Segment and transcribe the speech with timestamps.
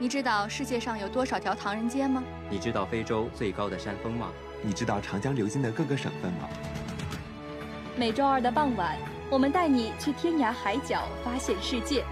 [0.00, 2.22] 你知道世界上有多少条唐人街吗？
[2.48, 4.30] 你知道非洲最高的山峰吗？
[4.62, 6.48] 你知道长江流经的各个省份吗？
[7.96, 8.96] 每周二的傍晚，
[9.28, 12.04] 我们带你去天涯海角发现世界。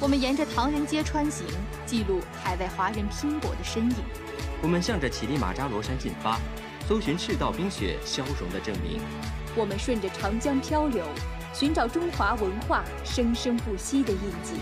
[0.00, 1.46] 我们沿着唐人街穿行，
[1.86, 3.96] 记录海外华人拼搏的身影。
[4.60, 6.40] 我们向着乞力马扎罗山进发，
[6.88, 9.00] 搜寻赤道冰雪消融的证明。
[9.54, 11.06] 我们顺着长江漂流，
[11.54, 14.54] 寻找中华文化生生不息的印记。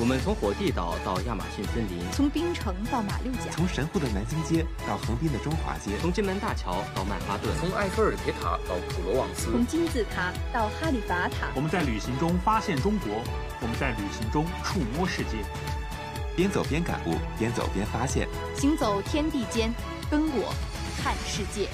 [0.00, 11.48] 我们从火地岛到亚马逊森林，从冰城到马六甲，从神户的南京街到横滨的中华街，从金门大桥到曼哈顿，从埃菲尔铁塔到普罗旺斯，从金字塔到哈利法塔。
[11.56, 13.10] 我们在旅行中发现中国，
[13.60, 15.38] 我们在旅行中触摸世界。
[16.36, 18.28] 边走边感悟，边走边发现。
[18.54, 19.74] 行走天地间，
[20.08, 20.54] 跟我
[21.02, 21.68] 看世界。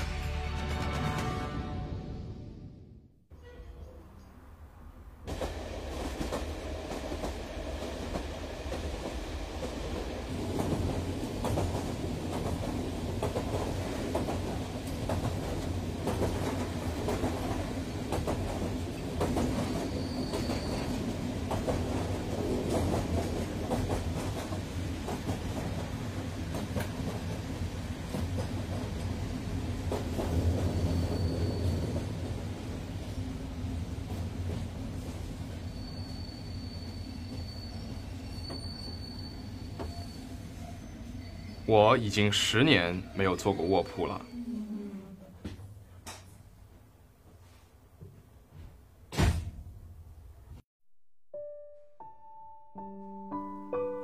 [41.76, 44.20] 我已经十年没有坐过卧铺了。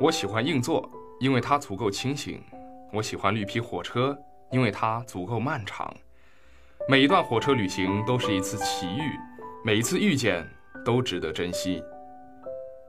[0.00, 2.40] 我喜欢硬座，因为它足够清醒；
[2.92, 4.18] 我喜欢绿皮火车，
[4.50, 5.94] 因为它足够漫长。
[6.88, 9.12] 每一段火车旅行都是一次奇遇，
[9.64, 10.44] 每一次遇见
[10.84, 11.80] 都值得珍惜。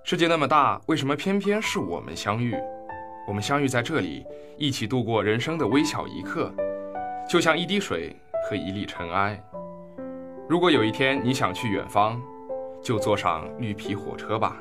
[0.04, 2.56] 世界那么大，为什么偏偏是我们相遇？
[3.28, 4.26] 我们相遇在这里，
[4.58, 6.52] 一起度过人生的微小一刻，
[7.30, 8.16] 就像一滴水
[8.50, 9.42] 和一粒尘埃。
[10.50, 12.20] 如果有一天你想去远方，
[12.82, 14.58] 就坐上绿皮火车吧。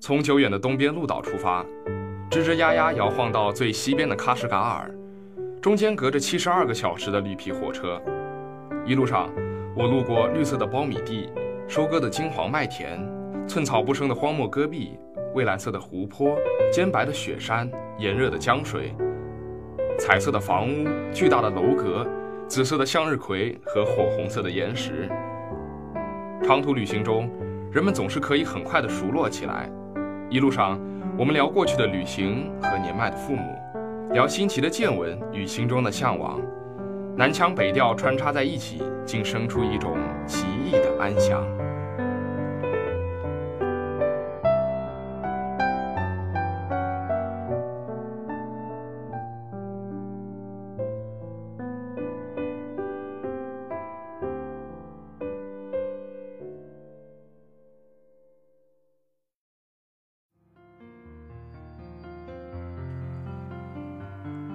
[0.00, 1.62] 从久远的东边鹿岛出发，
[2.30, 4.90] 吱吱呀呀摇晃到最西边的喀什噶尔，
[5.60, 8.00] 中间隔着七十二个小时的绿皮火车。
[8.86, 9.30] 一路上，
[9.76, 11.30] 我路过绿色的苞米地、
[11.68, 12.98] 收割的金黄麦田、
[13.46, 14.98] 寸草不生的荒漠戈壁。
[15.34, 16.36] 蔚蓝色的湖泊，
[16.72, 18.94] 尖白的雪山，炎热的江水，
[19.98, 22.06] 彩色的房屋，巨大的楼阁，
[22.48, 25.08] 紫色的向日葵和火红色的岩石。
[26.42, 27.30] 长途旅行中，
[27.70, 29.70] 人们总是可以很快的熟络起来。
[30.28, 30.80] 一路上，
[31.16, 33.56] 我们聊过去的旅行和年迈的父母，
[34.12, 36.40] 聊新奇的见闻与心中的向往，
[37.16, 41.46] 南腔北调穿插在一起，竟生出一种奇异的安详。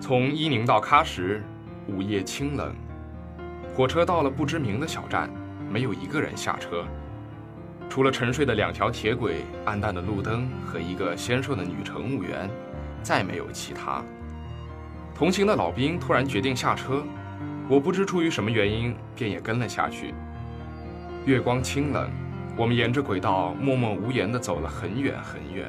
[0.07, 1.41] 从伊宁到喀什，
[1.87, 2.75] 午夜清冷。
[3.73, 5.27] 火车到了不知名的小站，
[5.67, 6.85] 没有一个人下车，
[7.89, 12.47] 除了沉睡的两条铁轨、暗淡的路灯和一个纤瘦的女乘务员，
[13.01, 14.03] 再没有其他。
[15.15, 17.03] 同行的老兵突然决定下车，
[17.67, 20.13] 我不知出于什么原因，便也跟了下去。
[21.25, 22.11] 月光清冷，
[22.55, 25.65] 我们沿着轨道默默无言地走了很远很远。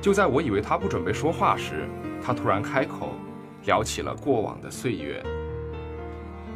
[0.00, 1.88] 就在我以为他不准备说话时，
[2.20, 3.14] 他突然开口。
[3.68, 5.22] 聊起了过往的岁月。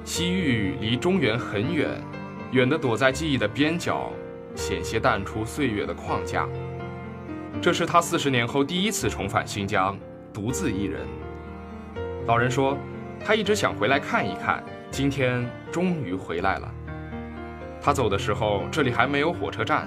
[0.02, 2.02] 西域离中原很远，
[2.52, 4.10] 远的躲在记忆的边角，
[4.56, 6.48] 险些淡出岁月的框架。
[7.60, 9.94] 这是他四十年后第一次重返新疆，
[10.32, 11.06] 独自一人。
[12.26, 12.78] 老人说，
[13.22, 16.74] 他一直想回来看一看，今天终于回来了。
[17.78, 19.86] 他走的时候，这里还没有火车站，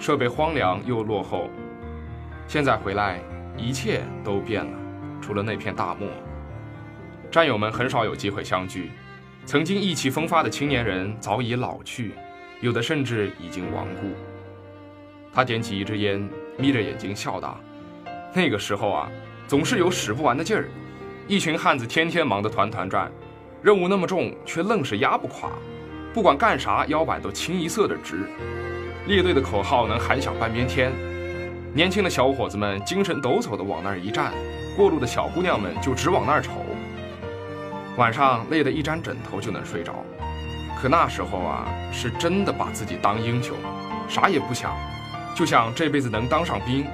[0.00, 1.48] 设备荒凉又落后。
[2.48, 3.20] 现在回来，
[3.56, 4.78] 一切都变了，
[5.22, 6.08] 除了那片大漠。
[7.36, 8.90] 战友们很少有机会相聚，
[9.44, 12.14] 曾经意气风发的青年人早已老去，
[12.62, 14.06] 有的甚至已经亡故。
[15.34, 17.60] 他点起一支烟，眯着眼睛笑道
[18.32, 19.10] ：“那个时候啊，
[19.46, 20.66] 总是有使不完的劲儿，
[21.28, 23.12] 一群汉子天天忙得团团转，
[23.60, 25.50] 任务那么重，却愣是压不垮，
[26.14, 28.30] 不管干啥，腰板都清一色的直。
[29.06, 30.90] 列队的口号能喊响半边天，
[31.74, 34.32] 年轻的小伙子们精神抖擞地往那儿一站，
[34.74, 36.64] 过路的小姑娘们就直往那儿瞅。”
[37.96, 40.04] 晚上累得一沾枕头就能睡着，
[40.78, 43.56] 可那时候啊，是真的把自己当英雄，
[44.06, 44.76] 啥也不想，
[45.34, 46.86] 就想这辈子能当上兵，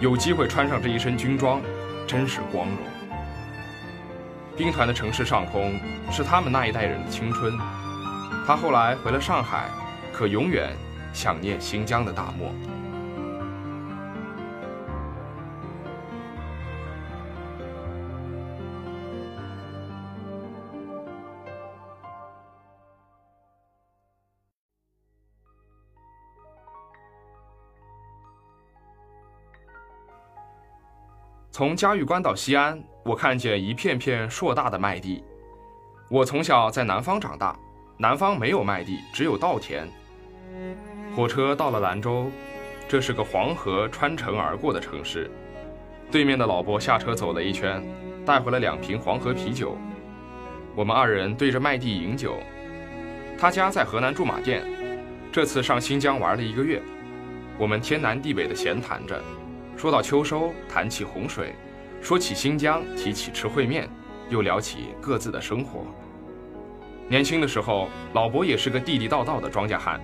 [0.00, 1.60] 有机会穿上这一身军装，
[2.06, 2.78] 真是光荣。
[4.56, 5.76] 兵团的城市上空
[6.12, 7.58] 是他们那一代人的青春。
[8.46, 9.68] 他后来回了上海，
[10.12, 10.70] 可永远
[11.12, 12.54] 想念新疆的大漠。
[31.54, 35.22] 从嘉峪关到西安，我看见一片片硕大的麦地。
[36.10, 37.56] 我从小在南方长大，
[37.96, 39.88] 南方没有麦地，只有稻田。
[41.14, 42.28] 火车到了兰州，
[42.88, 45.30] 这是个黄河穿城而过的城市。
[46.10, 47.80] 对面的老伯下车走了一圈，
[48.26, 49.78] 带回了两瓶黄河啤酒。
[50.74, 52.36] 我们二人对着麦地饮酒。
[53.38, 54.64] 他家在河南驻马店，
[55.30, 56.82] 这次上新疆玩了一个月。
[57.56, 59.22] 我们天南地北的闲谈着。
[59.76, 61.48] 说到秋收，谈起洪水；
[62.00, 63.88] 说起新疆，提起吃烩面，
[64.30, 65.84] 又聊起各自的生活。
[67.08, 70.00] 年轻的时候，老伯也是个地地道道的庄稼汉，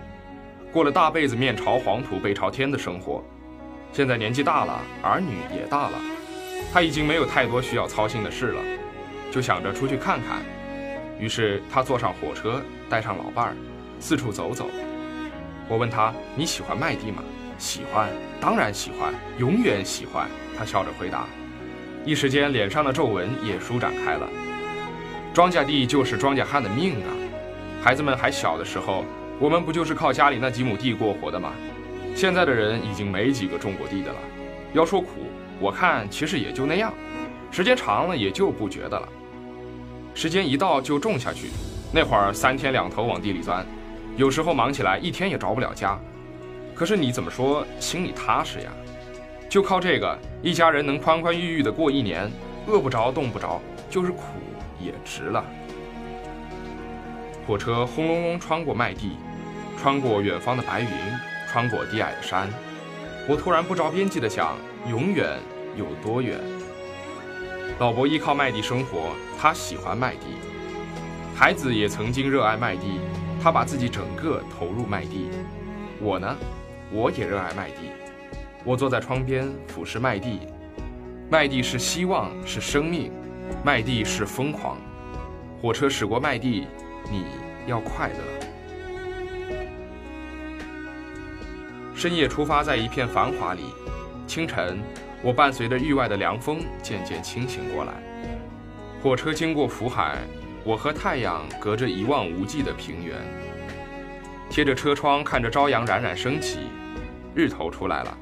[0.73, 3.23] 过了大辈子面朝黄土背朝天的生活。
[3.93, 5.99] 现在年纪大了，儿女也大了，
[6.73, 8.63] 他已经没有太多需要操心的事了，
[9.31, 10.43] 就想着出去看看。
[11.19, 13.57] 于是他坐上火车，带上老伴儿，
[13.99, 14.67] 四处走走。
[15.69, 17.23] 我问他：“你喜欢麦地吗？”
[17.61, 18.09] 喜欢，
[18.41, 20.27] 当然喜欢，永远喜欢。
[20.59, 21.27] 他笑着回答，
[22.07, 24.27] 一时间脸上的皱纹也舒展开了。
[25.35, 27.13] 庄稼地就是庄稼汉的命啊！
[27.83, 29.05] 孩子们还小的时候，
[29.39, 31.53] 我们不就是靠家里那几亩地过活的吗？
[32.17, 34.19] 现在的人已经没几个种过地的了。
[34.73, 35.09] 要说苦，
[35.61, 36.93] 我看其实也就那样。
[37.51, 39.07] 时间长了也就不觉得了。
[40.15, 41.51] 时间一到就种下去，
[41.93, 43.67] 那会儿三天两头往地里钻，
[44.17, 46.01] 有时候忙起来一天也着不了家。
[46.81, 48.73] 可是你怎么说心里踏实呀？
[49.51, 52.33] 就靠这个，一家人能宽宽裕裕的过一年，
[52.67, 53.61] 饿不着冻不着，
[53.91, 54.23] 就是苦
[54.81, 55.45] 也值了。
[57.47, 59.19] 火车轰隆隆穿过麦地，
[59.79, 60.89] 穿过远方的白云，
[61.53, 62.49] 穿过低矮的山。
[63.29, 64.57] 我突然不着边际的想，
[64.89, 65.39] 永远
[65.77, 66.39] 有多远？
[67.79, 70.29] 老伯依靠麦地生活，他喜欢麦地。
[71.35, 73.01] 孩子也曾经热爱麦地，
[73.43, 75.29] 他把自己整个投入麦地。
[76.01, 76.35] 我呢？
[76.93, 77.93] 我也热爱麦地，
[78.65, 80.41] 我坐在窗边俯视麦地，
[81.31, 83.13] 麦地是希望，是生命，
[83.65, 84.77] 麦地是疯狂。
[85.63, 86.67] 火车驶过麦地，
[87.09, 87.27] 你
[87.67, 88.17] 要快乐。
[91.95, 93.63] 深夜出发在一片繁华里，
[94.27, 94.81] 清晨，
[95.23, 97.93] 我伴随着域外的凉风渐渐清醒过来。
[99.03, 100.19] 火车经过福海，
[100.65, 103.17] 我和太阳隔着一望无际的平原，
[104.51, 106.59] 贴着车窗看着朝阳冉冉升起。
[107.35, 108.19] 日头出来了，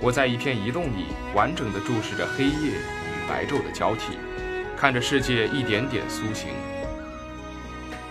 [0.00, 4.18] 我在一片移动里完整的注视着黑夜与白昼的交替，
[4.76, 6.50] 看着世界一点点苏醒。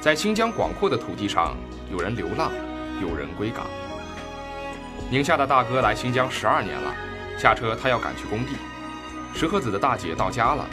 [0.02, 1.56] 在新疆广阔的土地上，
[1.92, 2.52] 有人流浪，
[3.02, 3.68] 有人归港。
[5.10, 6.94] 宁夏的大哥来新疆十二年了，
[7.38, 8.56] 下车他要赶去工地。
[9.36, 10.68] 石河子的大姐到家了，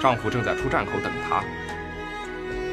[0.00, 1.44] 丈夫正在出站口等她。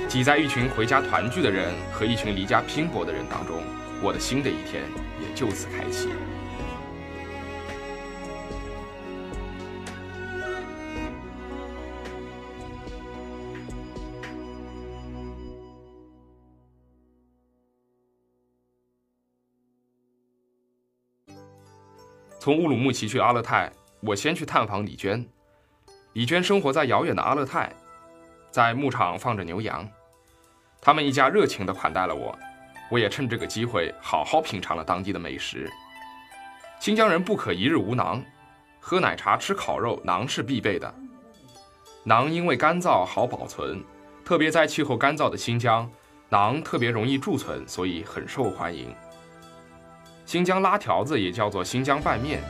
[0.07, 3.61] 挤在一群回家团聚的人和一群离家拼搏的人当中，
[4.01, 4.83] 我的新的一天
[5.19, 6.09] 也就此开启。
[22.39, 25.23] 从乌鲁木齐去阿勒泰，我先去探访李娟。
[26.13, 27.71] 李娟生活在遥远的阿勒泰，
[28.49, 29.87] 在牧场放着牛羊。
[30.81, 32.35] 他们一家热情地款待了我，
[32.89, 35.69] 我也趁这个机会好好品尝了当地的美食。
[36.79, 38.23] 新疆人不可一日无馕，
[38.79, 40.93] 喝奶茶、吃烤肉，馕是必备的。
[42.05, 43.83] 馕因为干燥好保存，
[44.23, 45.89] 特别在气候干燥的新疆，
[46.29, 48.95] 馕特别容易贮存，所以很受欢迎。
[50.25, 52.41] 新疆拉条子也叫做新疆拌面，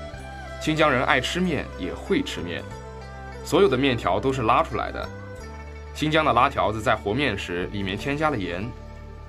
[0.61, 2.63] 新疆人爱吃面，也会吃面，
[3.43, 5.09] 所有的面条都是拉出来的。
[5.95, 8.69] 新疆的拉条子在和面时里面添加了盐，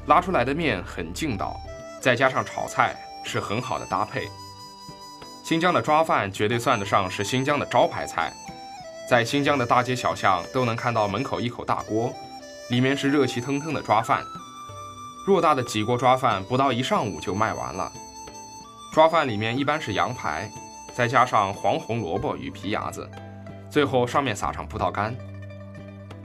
[0.07, 1.61] 拉出来的面很劲道，
[2.01, 4.29] 再加上炒菜是很好的搭配。
[5.45, 8.33] 新疆的抓饭绝对算得上是新疆的招牌菜，
[9.09, 12.13] 在新疆的大街小巷都能看到门口一口大锅，
[12.71, 14.25] 里面是热气腾腾的抓饭，
[15.27, 17.91] 偌大的几锅抓饭不到一上午就卖完了。
[18.93, 20.51] 抓饭里面一般是羊排，
[20.95, 23.09] 再加上黄红萝卜与皮牙子，
[23.69, 25.15] 最后上面撒上葡萄干。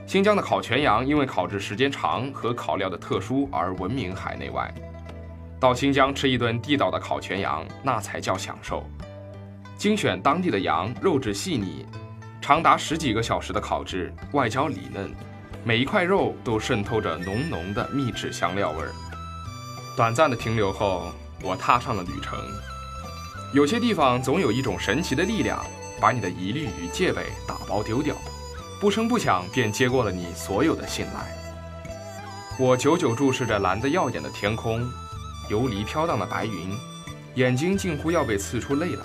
[0.06, 4.72] 新疆的烤全羊因为烤制时间长和烤料的特殊而闻名海内外。
[5.58, 8.84] 到新疆吃一顿地道的烤全羊，那才叫享受。
[9.76, 11.84] 精选当地的羊，肉质细腻，
[12.40, 15.12] 长达十几个小时的烤制，外焦里嫩，
[15.64, 18.92] 每一块肉都渗透着浓浓的秘制香料味儿。
[19.96, 21.10] 短暂的停留后，
[21.42, 22.38] 我踏上了旅程。
[23.52, 25.64] 有些地方总有一种神奇的力量，
[26.00, 28.14] 把你的疑虑与戒备打包丢掉，
[28.78, 31.34] 不声不响便接过了你所有的信赖。
[32.58, 34.86] 我久久注视着蓝得耀眼的天空。
[35.48, 36.76] 游离飘荡的白云，
[37.36, 39.04] 眼睛近乎要被刺出泪来。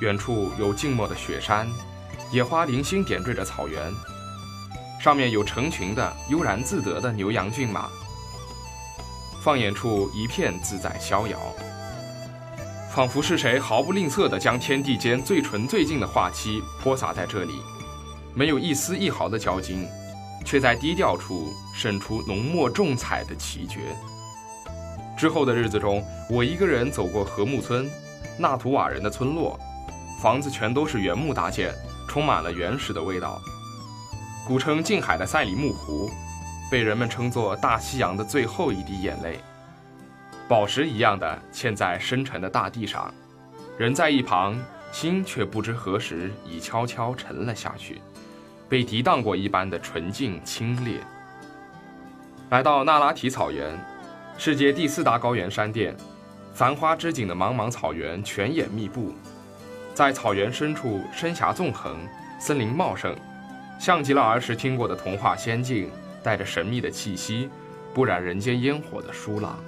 [0.00, 1.68] 远处有静默的雪山，
[2.32, 3.92] 野花零星点缀着草原，
[5.00, 7.88] 上面有成群的悠然自得的牛羊骏马。
[9.40, 11.38] 放眼处一片自在逍遥，
[12.92, 17.62] 仿佛是谁毫不吝啬地将天地间最纯最净的画漆泼洒在这里，
[18.34, 19.86] 没有一丝一毫的交情，
[20.44, 23.80] 却在低调处渗出浓墨重彩的奇绝。
[25.18, 27.90] 之后的日子中，我一个人走过禾木村，
[28.38, 29.58] 纳图瓦人的村落，
[30.22, 31.74] 房子全都是原木搭建，
[32.08, 33.40] 充满了原始的味道。
[34.46, 36.10] 古称近海的赛里木湖，
[36.70, 39.38] 被人们称作大西洋的最后一滴眼泪，
[40.48, 43.12] 宝石一样的嵌在深沉的大地上，
[43.76, 44.58] 人在一旁，
[44.90, 48.00] 心却不知何时已悄悄沉了下去，
[48.70, 51.00] 被涤荡过一般的纯净清冽。
[52.48, 53.78] 来到那拉提草原。
[54.38, 55.94] 世界第四大高原山甸，
[56.54, 59.12] 繁花织锦的茫茫草原，泉眼密布，
[59.92, 61.98] 在草原深处，深峡纵横，
[62.38, 63.14] 森林茂盛，
[63.78, 65.90] 像极了儿时听过的童话仙境，
[66.22, 67.50] 带着神秘的气息，
[67.92, 69.58] 不染人间烟火的舒朗。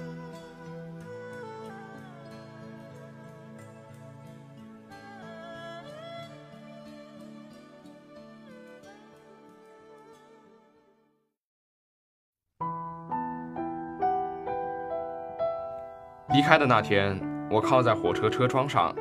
[16.43, 17.17] 开的那天，
[17.49, 18.93] 我靠在火车车窗上，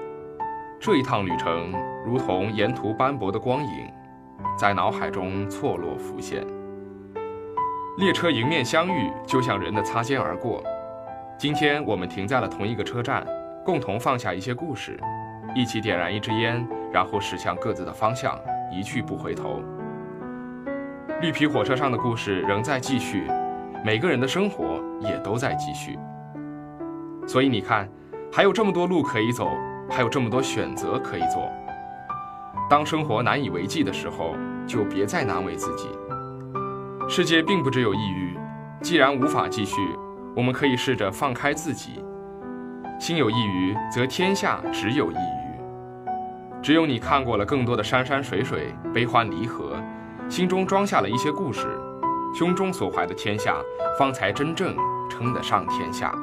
[0.80, 1.72] 这一趟旅程
[2.06, 3.92] 如同沿途斑驳的光影，
[4.56, 6.46] 在脑海中错落浮现。
[7.99, 10.62] 列车迎面相遇，就像人的擦肩而过。
[11.37, 13.26] 今天我们停在了同一个车站，
[13.64, 14.96] 共同放下一些故事，
[15.52, 18.38] 一起点燃一支烟，然后驶向各自的方向，
[18.70, 19.61] 一去不回头。
[21.20, 23.26] 绿皮火车上的故事仍在继续，
[23.84, 25.99] 每个人的生活也都在继续。
[27.26, 27.88] 所以你看，
[28.33, 29.50] 还有这么多路可以走，
[29.88, 31.50] 还有这么多选择可以做。
[32.69, 34.35] 当生活难以为继的时候，
[34.67, 35.88] 就别再难为自己。
[37.09, 38.38] 世界并不只有抑郁，
[38.81, 39.81] 既然无法继续，
[40.35, 42.02] 我们可以试着放开自己。
[42.99, 46.62] 心有抑郁，则天下只有抑郁。
[46.62, 49.76] 只有你看过了更多的山山水水、悲欢离合，
[50.29, 51.67] 心中装下了一些故事，
[52.35, 53.57] 胸中所怀的天下，
[53.99, 54.75] 方才真正
[55.11, 56.14] 称得上天下。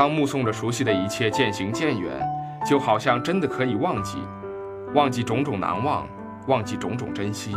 [0.00, 2.26] 当目送着熟悉的一切渐行渐远，
[2.64, 4.16] 就好像真的可以忘记，
[4.94, 6.08] 忘记种种难忘，
[6.46, 7.54] 忘记种种珍惜，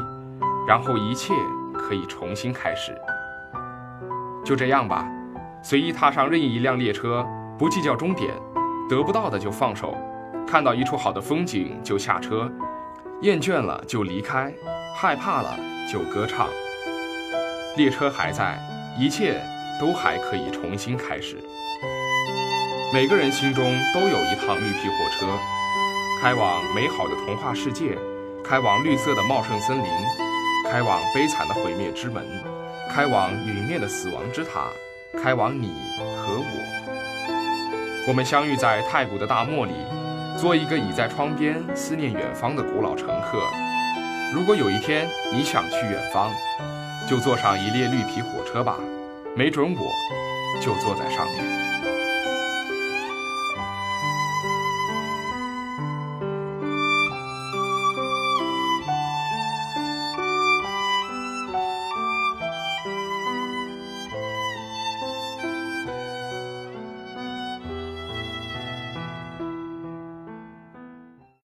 [0.67, 1.33] 然后一切
[1.73, 2.93] 可以重新开始。
[4.43, 5.09] 就这样吧，
[5.61, 7.25] 随意踏上任意一辆列车，
[7.57, 8.33] 不计较终点，
[8.89, 9.95] 得不到的就放手，
[10.45, 12.51] 看到一处好的风景就下车，
[13.21, 14.53] 厌倦了就离开，
[14.93, 15.57] 害怕了
[15.89, 16.49] 就歌唱。
[17.77, 18.59] 列车还在，
[18.99, 19.41] 一切
[19.79, 21.41] 都还可以重新开始。
[22.93, 25.25] 每个人心中都有一趟绿皮火车，
[26.21, 27.97] 开往美好的童话世界，
[28.43, 29.89] 开往绿色的茂盛森林，
[30.69, 32.23] 开往悲惨的毁灭之门，
[32.91, 34.67] 开往陨灭的死亡之塔，
[35.23, 35.73] 开往你
[36.21, 38.05] 和我。
[38.07, 39.73] 我们相遇在太古的大漠里，
[40.37, 43.39] 做一个倚在窗边思念远方的古老乘客。
[44.35, 46.29] 如果有一天你想去远方，
[47.09, 48.77] 就坐上一列绿皮火车吧，
[49.35, 51.72] 没准我就坐在上面。